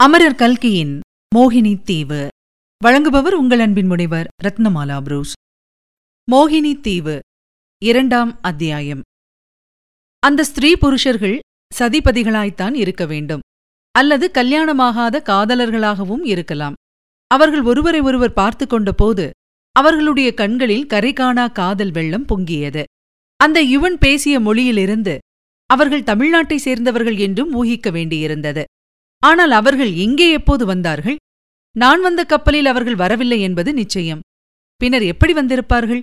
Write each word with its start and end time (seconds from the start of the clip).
அமரர் 0.00 0.34
கல்கியின் 0.34 1.00
மோகினி 1.34 1.82
தீவு. 1.82 2.28
வழங்குபவர் 2.84 3.34
உங்கள் 3.34 3.58
அன்பின் 3.58 3.86
முனைவர் 3.86 4.28
ரத்னமாலா 4.44 5.00
புரூஸ். 5.00 5.32
மோகினி 6.32 6.80
தீவு 6.80 7.20
இரண்டாம் 7.82 8.40
அத்தியாயம். 8.40 9.00
அந்த 10.18 10.44
ஸ்திரீ 10.44 10.76
புருஷர்கள் 10.76 11.38
சதிபதிகளாய்த்தான் 11.78 12.74
இருக்க 12.74 13.06
வேண்டும். 13.06 13.40
அல்லது 13.90 14.30
கல்யாணமாகாத 14.34 15.22
காதலர்களாகவும் 15.30 16.24
இருக்கலாம். 16.24 16.74
அவர்கள் 17.26 17.62
ஒருவரை 17.62 18.00
ஒருவர் 18.00 18.32
பார்த்து 18.32 18.66
கொண்ட 18.66 18.92
போது 18.92 19.30
அவர்களுடைய 19.72 20.34
கண்களில் 20.34 20.86
கரை 20.86 21.12
காணா 21.12 21.48
காதல் 21.48 21.90
வெள்ளம் 21.90 22.26
பொங்கியது. 22.26 22.84
அந்த 23.36 23.64
யுவன் 23.64 23.98
பேசிய 23.98 24.40
மொழியிலிருந்து 24.40 25.18
அவர்கள் 25.70 26.02
தமிழ்நாட்டை 26.02 26.56
சேர்ந்தவர்கள் 26.56 27.16
என்றும் 27.16 27.64
ஊகிக்க 27.64 27.90
வேண்டியிருந்தது. 27.90 28.64
ஆனால் 29.22 29.50
அவர்கள் 29.50 29.92
எங்கே 29.94 30.30
எப்போது 30.30 30.66
வந்தார்கள்? 30.66 31.16
நான் 31.76 32.00
வந்த 32.00 32.24
கப்பலில் 32.24 32.66
அவர்கள் 32.66 32.94
வரவில்லை 32.94 33.40
என்பது 33.40 33.72
நிச்சயம். 33.72 34.20
பின்னர் 34.80 35.02
எப்படி 35.02 35.32
வந்திருப்பார்கள்? 35.32 36.00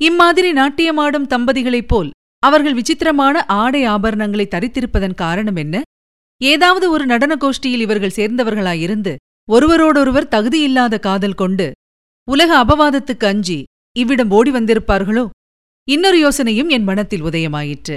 இம்மாதிரி 0.00 0.52
நாட்டியமாடும் 0.52 1.26
தம்பதிகளைப் 1.26 1.88
போல் 1.88 2.10
அவர்கள் 2.42 2.74
விசித்திரமான 2.74 3.44
ஆடை 3.44 3.82
ஆபரணங்களை 3.86 4.46
தரித்திருப்பதன் 4.48 5.14
காரணம் 5.14 5.56
என்ன? 5.56 5.82
ஏதாவது 6.40 6.90
ஒரு 6.90 7.06
நடன 7.06 7.36
கோஷ்டியில் 7.40 7.84
இவர்கள் 7.86 8.16
சேர்ந்தவர்களாயிருந்து 8.16 9.14
ஒருவரோடொருவர் 9.48 10.30
தகுதியில்லாத 10.30 10.94
காதல் 10.98 11.34
கொண்டு 11.34 11.66
உலக 12.28 12.50
அபவாதத்துக்கு 12.64 13.26
அஞ்சி 13.26 13.58
இவ்விடம் 13.96 14.30
ஓடி 14.30 14.50
வந்திருப்பார்களோ? 14.50 15.24
இன்னொரு 15.88 16.18
யோசனையும் 16.18 16.68
என் 16.68 16.82
மனத்தில் 16.82 17.22
உதயமாயிற்று. 17.22 17.96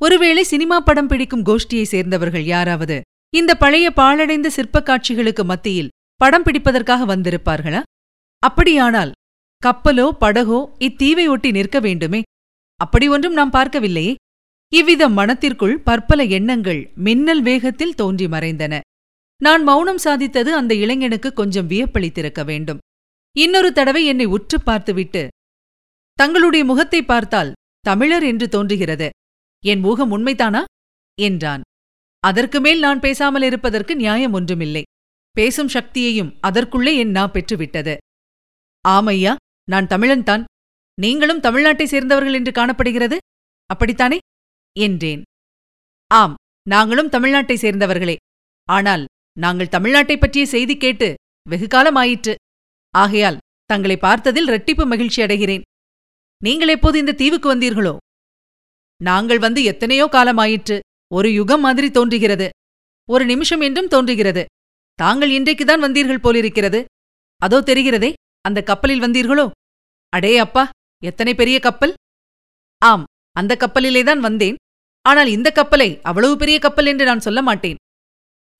ஒருவேளை 0.00 0.42
சினிமா 0.42 0.80
படம் 0.80 1.06
பிடிக்கும் 1.06 1.42
கோஷ்டியை 1.42 1.82
சேர்ந்தவர்கள் 1.82 2.44
யாராவது 2.44 2.98
இந்த 3.38 3.54
பழைய 3.54 3.90
பாழடைந்த 3.90 4.50
சிற்பக் 4.50 4.84
காட்சிகளுக்கு 4.84 5.44
மத்தியில் 5.44 5.88
படம் 6.16 6.42
பிடிப்பதற்காக 6.42 7.02
வந்திருப்பார்களா? 7.06 7.82
அப்படியானால் 8.38 9.12
கப்பலோ 9.66 10.06
படகோ 10.20 10.58
இத்தீவை 10.78 11.28
ஒட்டி 11.28 11.50
நிற்க 11.50 11.80
வேண்டுமே. 11.80 12.22
அப்படி 12.76 13.08
ஒன்றும் 13.08 13.32
நாம் 13.32 13.52
பார்க்கவில்லையே. 13.52 14.14
இவ்வித 14.72 15.08
மனத்திற்குள் 15.08 15.78
பற்பல 15.78 16.24
எண்ணங்கள் 16.24 16.90
மின்னல் 16.94 17.42
வேகத்தில் 17.42 17.94
தோன்றி 17.94 18.26
மறைந்தன. 18.26 18.80
நான் 19.42 19.62
மௌனம் 19.62 20.02
சாதித்தது 20.04 20.50
அந்த 20.52 20.74
இளைஞனுக்கு 20.74 21.32
கொஞ்சம் 21.32 21.68
வியப்பளித்திருக்க 21.68 22.44
வேண்டும். 22.44 22.78
இன்னொரு 23.36 23.72
தடவை 23.72 24.04
என்னை 24.04 24.24
உற்று 24.24 24.62
பார்த்துவிட்டு 24.62 25.28
தங்களுடைய 26.14 26.64
முகத்தை 26.64 27.02
பார்த்தால் 27.02 27.52
தமிழர் 27.80 28.22
என்று 28.22 28.48
தோன்றுகிறது. 28.48 29.10
என் 29.64 29.84
ஊகம் 29.84 30.12
உண்மைதானா? 30.18 30.64
என்றான். 31.20 31.62
அதற்கு 32.20 32.60
மேல் 32.60 32.78
நான் 32.78 33.00
பேசாமல் 33.00 33.42
இருப்பதற்கு 33.42 33.96
நியாயம் 33.96 34.32
ஒன்றுமில்லை. 34.32 34.82
பேசும் 35.30 35.68
சக்தியையும் 35.68 36.36
அதற்குள்ளே 36.40 36.96
என் 36.96 37.10
நா 37.10 37.24
பெற்றுவிட்டது. 37.24 37.96
ஆமையா 38.88 39.34
நான் 39.64 39.86
தமிழன்தான் 39.86 40.44
நீங்களும் 41.00 41.40
தமிழ்நாட்டை 41.40 41.84
சேர்ந்தவர்கள் 41.84 42.32
என்று 42.32 42.52
காணப்படுகிறது? 42.52 43.18
அப்படித்தானே? 43.66 44.18
என்றேன். 44.78 45.22
ஆம் 46.06 46.34
நாங்களும் 46.68 47.08
தமிழ்நாட்டை 47.08 47.54
சேர்ந்தவர்களே. 47.54 48.16
ஆனால் 48.68 49.04
நாங்கள் 49.38 49.66
தமிழ்நாட்டைப் 49.66 50.20
பற்றிய 50.20 50.46
செய்தி 50.46 50.76
கேட்டு 50.76 51.14
வெகு 51.48 51.66
காலமாயிற்று. 51.66 52.34
ஆகையால் 52.90 53.38
தங்களை 53.64 53.96
பார்த்ததில் 53.96 54.48
இரட்டிப்பு 54.48 54.86
மகிழ்ச்சி 54.86 55.22
அடைகிறேன். 55.22 55.62
நீங்கள் 56.42 56.68
எப்போது 56.68 56.98
இந்த 56.98 57.12
தீவுக்கு 57.12 57.56
வந்தீர்களோ? 57.56 57.96
நாங்கள் 59.02 59.38
வந்து 59.38 59.62
எத்தனையோ 59.62 60.08
காலமாயிற்று. 60.12 60.80
ஒரு 61.10 61.32
யுகம் 61.32 61.60
மாதிரி 61.60 61.90
தோன்றுகிறது. 61.90 62.48
ஒரு 63.08 63.24
நிமிஷம் 63.24 63.60
என்றும் 63.60 63.88
தோன்றுகிறது. 63.88 64.44
தாங்கள் 64.98 65.30
இன்றைக்குதான் 65.30 65.84
வந்தீர்கள் 65.84 66.24
போலிருக்கிறது. 66.24 66.84
அதோ 67.36 67.60
தெரிகிறதே 67.60 68.12
அந்த 68.40 68.62
கப்பலில் 68.62 69.00
வந்தீர்களோ? 69.00 69.50
அடே 70.12 70.38
அப்பா 70.38 70.68
எத்தனை 71.02 71.34
பெரிய 71.34 71.60
கப்பல்? 71.60 71.94
ஆம் 72.82 73.04
அந்த 73.32 73.56
கப்பலிலேதான் 73.60 74.18
வந்தேன். 74.18 74.56
ஆனால் 75.04 75.28
இந்த 75.28 75.50
கப்பலை 75.50 76.00
அவ்வளவு 76.02 76.36
பெரிய 76.36 76.58
கப்பல் 76.58 76.86
என்று 76.86 77.04
நான் 77.04 77.20
சொல்ல 77.20 77.42
மாட்டேன். 77.42 77.78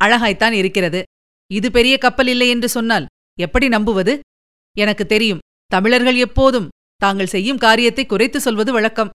அழகாய்த்தான் 0.04 0.52
இருக்கிறது. 0.52 1.02
இது 1.50 1.70
பெரிய 1.70 1.98
கப்பல் 1.98 2.26
இல்லை 2.26 2.48
என்று 2.48 2.68
சொன்னால் 2.68 3.06
எப்படி 3.38 3.68
நம்புவது? 3.68 4.20
எனக்கு 4.76 5.06
தெரியும் 5.06 5.42
தமிழர்கள் 5.66 6.16
எப்போதும் 6.16 6.68
தாங்கள் 6.96 7.26
செய்யும் 7.26 7.58
காரியத்தை 7.58 8.06
குறைத்து 8.06 8.40
சொல்வது 8.40 8.72
வழக்கம். 8.72 9.10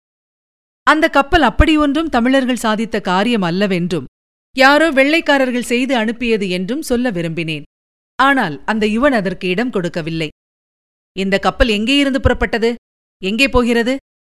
அந்த 0.83 1.09
கப்பல் 1.09 1.41
அப்படியொன்றும் 1.41 2.09
தமிழர்கள் 2.09 2.63
சாதித்த 2.63 3.01
காரியம் 3.01 3.41
அல்லவென்றும் 3.41 4.07
யாரோ 4.55 4.91
வெள்ளைக்காரர்கள் 4.91 5.69
செய்து 5.71 5.95
அனுப்பியது 5.95 6.49
என்றும் 6.49 6.81
சொல்ல 6.81 7.11
விரும்பினேன். 7.11 7.61
ஆனால் 8.15 8.55
அந்த 8.65 8.85
யுவன் 8.85 9.15
அதற்கு 9.19 9.47
இடம் 9.47 9.69
கொடுக்கவில்லை. 9.69 10.27
இந்த 11.15 11.39
கப்பல் 11.39 11.67
எங்கே 11.67 11.95
இருந்து 11.97 12.19
புறப்பட்டது? 12.19 12.75
எங்கே 13.21 13.47
போகிறது? 13.47 13.95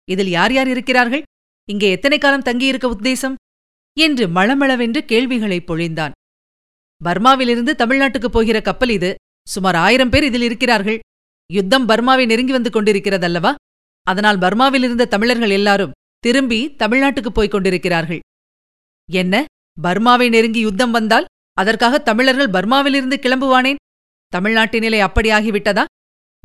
இதில் 0.08 0.28
யார் 0.28 0.54
யார் 0.54 0.68
இருக்கிறார்கள்? 0.68 1.24
இங்கே 1.70 1.92
எத்தனை 1.92 2.18
காலம் 2.18 2.42
தங்கியிருக்க 2.42 2.88
உத்தேசம்? 2.88 3.36
என்று 3.98 4.28
மளமளவென்று 4.28 5.02
கேள்விகளை 5.06 5.64
பொழிந்தான். 5.68 6.12
பர்மாவிலிருந்து 7.02 7.72
தமிழ்நாட்டுக்குப் 7.72 8.36
போகிற 8.38 8.62
கப்பல் 8.62 8.90
இது. 8.90 9.16
சுமார் 9.48 9.76
ஆயிரம் 9.76 10.10
பேர் 10.10 10.24
இதில் 10.24 10.42
இருக்கிறார்கள். 10.42 11.00
யுத்தம் 11.50 11.88
பர்மாவை 11.88 12.26
நெருங்கி 12.26 12.52
வந்து 12.52 12.70
கொண்டிருக்கிறதல்லவா? 12.70 13.52
அதனால் 14.08 14.38
பர்மாவிலிருந்த 14.38 15.06
தமிழர்கள் 15.06 15.50
எல்லாரும் 15.50 15.92
திரும்பி 16.24 16.76
தமிழ்நாட்டுக்குப் 16.80 17.36
போய்க் 17.36 17.52
கொண்டிருக்கிறார்கள். 17.52 18.20
என்ன? 19.12 19.46
பர்மாவை 19.84 20.30
நெருங்கி 20.30 20.60
யுத்தம் 20.60 20.92
வந்தால் 20.92 21.26
அதற்காக 21.54 21.98
தமிழர்கள் 21.98 22.50
பர்மாவிலிருந்து 22.50 23.16
கிளம்புவானேன்? 23.20 23.76
தமிழ்நாட்டின் 24.28 24.82
நிலை 24.82 25.04
அப்படியாகிவிட்டதா 25.04 25.86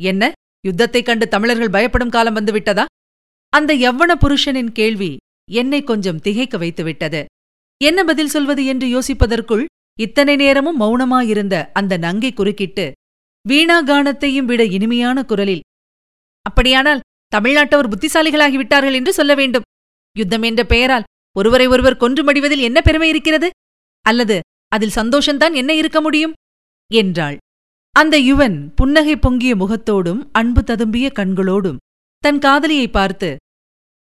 என்ன? 0.00 0.33
யுத்தத்தைக் 0.69 1.05
கண்டு 1.05 1.28
தமிழர்கள் 1.28 1.71
பயப்படும் 1.71 2.11
காலம் 2.11 2.37
வந்துவிட்டதா? 2.37 2.84
அந்த 3.49 3.75
யவ்வன 3.75 4.15
புருஷனின் 4.15 4.72
கேள்வி 4.72 5.17
என்னை 5.50 5.83
கொஞ்சம் 5.83 6.21
திகைக்க 6.21 6.59
வைத்துவிட்டது. 6.59 7.25
என்ன 7.84 8.05
பதில் 8.05 8.28
சொல்வது 8.28 8.65
என்று 8.65 8.99
யோசிப்பதற்குள் 8.99 9.65
இத்தனை 9.99 10.37
நேரமும் 10.37 10.81
மௌனமாயிருந்த 10.81 11.69
அந்த 11.72 11.97
நங்கை 11.97 12.33
குறுக்கிட்டு 12.33 12.93
வீணாகானத்தையும் 13.49 14.44
விட 14.44 14.65
இனிமையான 14.65 15.25
குரலில் 15.25 15.61
அப்படியானால் 16.43 17.00
தமிழ்நாட்டவர் 17.37 17.91
புத்திசாலிகளாகிவிட்டார்கள் 17.93 18.94
என்று 18.94 19.12
சொல்ல 19.12 19.33
வேண்டும். 19.34 19.66
யுத்தம் 20.16 20.43
என்ற 20.43 20.65
பெயரால் 20.65 21.09
ஒருவரை 21.37 21.66
ஒருவர் 21.66 21.97
கொன்று 21.97 22.22
மடிவதில் 22.25 22.61
என்ன 22.61 22.78
பெருமை 22.81 23.09
இருக்கிறது? 23.09 23.49
அல்லது 24.06 24.37
அதில் 24.72 24.97
சந்தோஷந்தான் 24.97 25.55
என்ன 25.55 25.71
இருக்க 25.75 26.00
முடியும்? 26.00 26.33
என்றாள். 26.91 27.37
அந்த 27.97 28.17
யுவன் 28.21 28.56
புன்னகை 28.75 29.15
பொங்கிய 29.17 29.53
முகத்தோடும் 29.56 30.21
அன்பு 30.33 30.61
ததும்பிய 30.61 31.06
கண்களோடும் 31.12 31.81
தன் 32.22 32.38
காதலியை 32.38 32.88
பார்த்து 32.88 33.31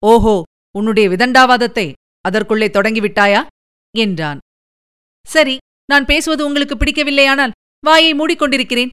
ஓஹோ 0.04 0.36
உன்னுடைய 0.76 1.10
விதண்டாவாதத்தை 1.10 1.88
அதற்குள்ளே 2.26 2.68
தொடங்கிவிட்டாயா? 2.68 3.42
என்றான். 3.96 4.40
சரி 5.28 5.56
நான் 5.86 6.06
பேசுவது 6.06 6.42
உங்களுக்கு 6.46 6.76
பிடிக்கவில்லையானால் 6.76 7.56
வாயை 7.84 8.12
மூடிக்கொண்டிருக்கிறேன் 8.14 8.92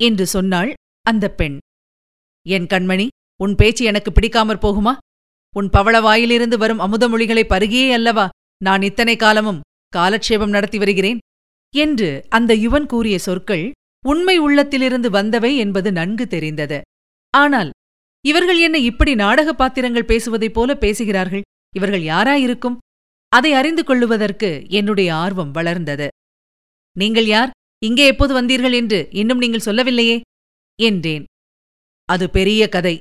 என்று 0.00 0.24
சொன்னாள் 0.26 0.72
அந்த 1.06 1.24
பெண். 1.30 1.56
என் 2.46 2.68
கண்மணி 2.72 3.06
உன் 3.36 3.54
பேச்சு 3.54 3.84
எனக்கு 3.84 4.12
பிடிக்காமற் 4.12 4.62
போகுமா? 4.62 4.96
உன் 5.54 5.70
பவள 5.70 6.00
வாயிலிருந்து 6.00 6.58
வரும் 6.58 6.80
அமுதமொழிகளை 6.80 7.42
பருகியே 7.48 7.92
அல்லவா? 7.92 8.28
நான் 8.64 8.82
இத்தனை 8.82 9.16
காலமும் 9.16 9.60
காலட்சேபம் 9.88 10.50
நடத்தி 10.50 10.78
வருகிறேன். 10.78 11.18
என்று 11.74 12.26
அந்த 12.28 12.56
யுவன் 12.56 12.86
கூறிய 12.86 13.18
சொற்கள் 13.18 13.72
உண்மை 14.06 14.38
உள்ளத்திலிருந்து 14.38 15.10
வந்தவை 15.10 15.56
என்பது 15.56 15.92
நன்கு 15.92 16.26
தெரிந்தது. 16.26 16.80
ஆனால் 17.30 17.70
இவர்கள் 18.26 18.58
என்ன 18.58 18.78
இப்படி 18.78 19.14
நாடக 19.14 19.52
பாத்திரங்கள் 19.52 20.04
பேசுவதைப் 20.04 20.54
போல 20.54 20.74
பேசுகிறார்கள்? 20.74 21.42
இவர்கள் 21.76 22.02
யாராயிருக்கும்? 22.02 22.76
அதை 23.28 23.52
அறிந்து 23.52 23.84
கொள்ளுவதற்கு 23.84 24.64
என்னுடைய 24.68 25.14
ஆர்வம் 25.14 25.50
வளர்ந்தது. 25.50 26.08
நீங்கள் 26.98 27.26
யார்? 27.26 27.50
இங்கே 27.84 28.06
எப்போது 28.06 28.42
வந்தீர்கள் 28.42 28.74
என்று 28.74 29.08
இன்னும் 29.10 29.38
நீங்கள் 29.38 29.60
சொல்லவில்லையே? 29.60 30.20
என்றேன். 30.82 31.24
அது 32.04 32.30
பெரிய 32.30 32.68
கதை. 32.68 32.98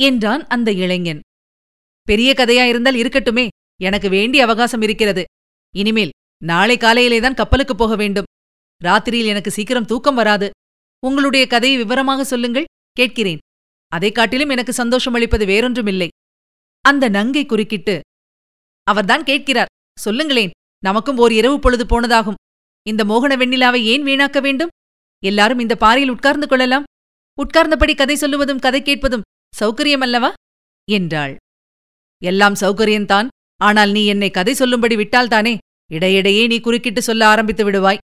என்றான் 0.00 0.46
அந்த 0.46 0.72
இளைஞன். 0.72 1.20
பெரிய 2.02 2.34
கதையாயிருந்தால் 2.36 2.96
இருக்கட்டுமே 2.96 3.48
எனக்கு 3.80 4.08
வேண்டிய 4.08 4.42
அவகாசம் 4.42 4.82
இருக்கிறது. 4.82 5.24
இனிமேல் 5.74 6.10
நாளை 6.44 6.76
காலையிலேதான் 6.76 7.34
கப்பலுக்குப் 7.34 7.78
போக 7.78 7.96
வேண்டும். 7.96 8.24
ராத்திரியில் 8.84 9.26
எனக்கு 9.26 9.50
சீக்கிரம் 9.50 9.84
தூக்கம் 9.84 10.14
வராது. 10.14 10.50
உங்களுடைய 11.06 11.46
கதையை 11.46 11.78
விவரமாக 11.78 12.24
சொல்லுங்கள் 12.24 12.64
கேட்கிறேன். 12.92 13.38
அதைக் 13.88 14.14
காட்டிலும் 14.14 14.48
எனக்கு 14.48 14.72
சந்தோஷம் 14.72 15.14
அளிப்பது 15.14 15.46
வேறொன்றுமில்லை. 15.46 16.08
அந்த 16.80 17.08
நங்கை 17.08 17.46
குறுக்கிட்டு 17.46 18.00
அவர்தான் 18.82 19.24
கேட்கிறார். 19.24 19.66
சொல்லுங்களேன் 20.00 20.50
நமக்கும் 20.78 21.18
ஓர் 21.18 21.32
இரவு 21.32 21.58
பொழுது 21.58 21.86
போனதாகும். 21.86 22.34
இந்த 22.82 23.04
மோகன 23.04 23.32
வெண்ணிலாவை 23.32 23.82
ஏன் 23.82 24.04
வீணாக்க 24.04 24.40
வேண்டும்? 24.40 24.68
எல்லாரும் 25.24 25.58
இந்த 25.58 25.76
பாறையில் 25.76 26.10
உட்கார்ந்து 26.10 26.48
கொள்ளலாம். 26.48 26.84
உட்கார்ந்தபடி 27.42 27.96
கதை 27.96 28.16
சொல்லுவதும் 28.16 28.58
கதை 28.58 28.82
கேட்பதும் 28.82 29.22
சௌகரியமல்லவா? 29.60 30.32
என்றாள். 30.90 31.36
எல்லாம் 32.22 32.54
சௌகரியந்தான் 32.54 33.28
ஆனால் 33.56 33.90
நீ 33.90 34.06
என்னை 34.06 34.30
கதை 34.30 34.54
சொல்லும்படி 34.54 34.96
விட்டால்தானே? 34.96 35.56
இடையிடையே 35.92 36.46
நீ 36.46 36.60
குறுக்கிட்டு 36.60 37.02
சொல்ல 37.02 37.26
ஆரம்பித்து 37.26 37.70
விடுவாய். 37.70 37.98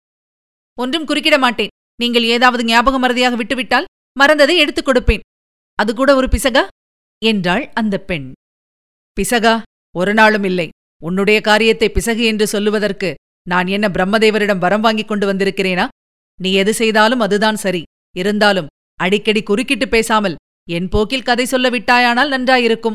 ஒன்றும் 0.74 1.06
குறுக்கிட 1.06 1.38
மாட்டேன். 1.38 1.68
நீங்கள் 1.96 2.22
ஏதாவது 2.22 2.64
ஞாபக 2.64 2.96
மறதியாக 2.98 3.34
விட்டுவிட்டால் 3.34 3.84
மறந்ததை 4.20 4.56
எடுத்துக் 4.56 4.88
கொடுப்பேன். 4.88 5.20
அது 5.74 5.94
கூட 5.94 6.14
ஒரு 6.14 6.26
பிசகா? 6.26 6.66
என்றாள் 7.24 7.72
அந்த 7.72 7.98
பெண். 7.98 8.32
பிசகா? 9.20 9.62
ஒரு 9.96 10.14
நாளும் 10.14 10.44
இல்லை. 10.44 10.68
உன்னுடைய 11.02 11.40
காரியத்தை 11.40 11.90
பிசகு 11.90 12.24
என்று 12.24 12.46
சொல்லுவதற்கு 12.46 13.14
நான் 13.48 13.66
என்ன 13.66 13.88
பிரம்மதேவரிடம் 13.88 14.58
வரம் 14.58 14.80
வாங்கிக் 14.80 15.08
கொண்டு 15.08 15.32
வந்திருக்கிறேனா? 15.32 15.88
நீ 16.40 16.52
எது 16.52 16.74
செய்தாலும் 16.74 17.20
அதுதான் 17.20 17.56
சரி. 17.56 17.82
இருந்தாலும் 18.16 18.66
அடிக்கடி 18.94 19.42
குறுக்கிட்டு 19.42 19.88
பேசாமல் 19.88 20.36
என் 20.70 20.88
போக்கில் 20.88 21.22
கதை 21.22 21.44
சொல்ல 21.44 21.70
விட்டாயானால் 21.70 22.28
நன்றாயிருக்கும். 22.28 22.94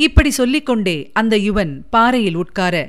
இப்படி 0.00 0.30
சொல்லிக் 0.30 0.66
கொண்டே 0.66 1.10
அந்த 1.12 1.36
யுவன் 1.36 1.72
பாறையில் 1.90 2.34
உட்கார 2.34 2.86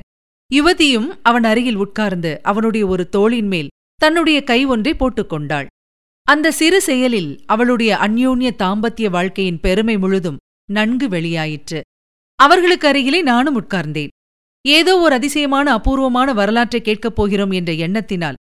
யுவதியும் 0.54 1.08
அவன் 1.22 1.44
அருகில் 1.44 1.74
உட்கார்ந்து 1.74 2.40
அவனுடைய 2.42 2.86
ஒரு 2.86 3.08
தோளின் 3.08 3.46
மேல் 3.46 3.68
தன்னுடைய 3.94 4.42
கை 4.42 4.64
ஒன்றை 4.64 4.94
போட்டுக்கொண்டாள். 4.94 5.66
அந்த 6.22 6.50
சிறு 6.50 6.80
செயலில் 6.80 7.42
அவளுடைய 7.46 7.96
அந்யோன்ய 7.96 8.50
தாம்பத்திய 8.58 9.10
வாழ்க்கையின் 9.10 9.60
பெருமை 9.60 9.98
முழுதும் 9.98 10.36
நன்கு 10.72 11.08
வெளியாயிற்று. 11.08 11.80
அவர்களுக்கு 12.34 12.88
அருகிலே 12.88 13.22
நானும் 13.22 13.58
உட்கார்ந்தேன். 13.62 14.12
ஏதோ 14.68 14.98
ஒரு 14.98 15.14
அதிசயமான 15.14 15.72
அபூர்வமான 15.72 16.32
வரலாற்றை 16.32 16.80
கேட்கப் 16.80 17.16
போகிறோம் 17.16 17.50
என்ற 17.50 17.72
எண்ணத்தினால் 17.72 18.34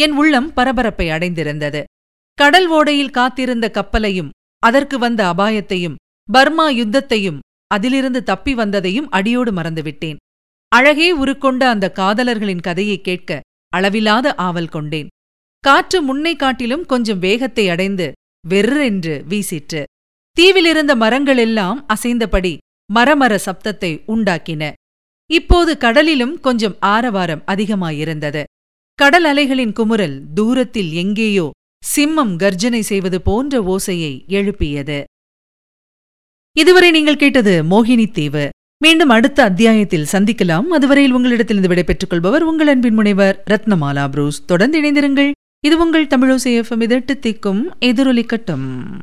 என் 0.00 0.12
உள்ளம் 0.12 0.52
பரபரப்பை 0.52 1.08
அடைந்திருந்தது. 1.08 1.82
கடல் 2.34 2.70
ஓடையில் 2.70 3.10
காத்திருந்த 3.10 3.70
கப்பலையும் 3.74 4.30
அதற்கு 4.62 4.96
வந்த 4.98 5.20
அபாயத்தையும் 5.32 5.98
பர்மா 6.28 6.66
யுத்தத்தையும் 6.70 7.38
அதிலிருந்து 7.66 8.20
தப்பி 8.22 8.52
வந்ததையும் 8.54 9.08
அடியோடு 9.10 9.52
மறந்துவிட்டேன். 9.52 10.18
அழகே 10.72 11.08
உருக்கொண்ட 11.16 11.62
அந்த 11.74 11.86
காதலர்களின் 11.96 12.62
கதையை 12.62 12.98
கேட்க 13.00 13.40
அளவில்லாத 13.72 14.34
ஆவல் 14.46 14.68
கொண்டேன். 14.68 15.08
காற்று 15.64 15.98
முன்னை 16.02 16.34
காட்டிலும் 16.36 16.84
கொஞ்சம் 16.86 17.18
வேகத்தை 17.18 17.64
அடைந்து 17.68 18.06
வெர்ரென்று 18.44 19.14
வீசிற்று. 19.28 19.82
தீவிலிருந்த 20.36 20.92
மரங்களெல்லாம் 21.02 21.80
அசைந்தபடி 21.86 22.54
மரமர 22.94 23.32
சப்தத்தை 23.46 23.92
உண்டாக்கின. 24.14 24.62
இப்போது 25.30 25.72
கடலிலும் 25.80 26.34
கொஞ்சம் 26.40 26.76
ஆரவாரம் 26.94 27.44
அதிகமாயிருந்தது. 27.46 28.42
கடல் 28.98 29.24
அலைகளின் 29.24 29.74
குமுறல் 29.78 30.16
தூரத்தில் 30.34 30.90
எங்கேயோ 30.92 31.46
சிம்மம் 31.96 32.36
கர்ஜனை 32.36 32.82
செய்வது 32.82 33.22
போன்ற 33.22 33.62
ஓசையை 33.62 34.26
எழுப்பியது. 34.26 35.04
இதுவரை 36.56 36.90
நீங்கள் 36.90 37.16
கேட்டது 37.16 37.64
மோகினி 37.64 38.10
தீவு. 38.10 38.48
மீண்டும் 38.84 39.08
அடுத்த 39.08 39.42
அத்தியாயத்தில் 39.42 40.06
சந்திக்கலாம். 40.12 40.62
அதுவரையில் 40.62 41.12
உங்களிடத்திலிருந்து 41.12 41.68
விடைபெற்றுக் 41.68 42.10
கொள்பவர் 42.10 42.42
உங்கள் 42.42 42.66
அன்பின் 42.66 42.94
முனைவர் 42.94 43.42
ரத்னமாலா 43.50 44.08
புரூஸ். 44.08 44.44
தொடர்ந்து 44.44 44.80
இணைந்திருங்கள். 44.82 45.30
இது 45.64 45.78
உங்கள் 45.78 46.06
தமிழோசை 46.06 46.60
எஃப்எம் 46.60 46.80
இதட்டு 46.80 47.14
திக்கும் 47.14 47.62
எதிரொலிக்கட்டும். 47.80 48.98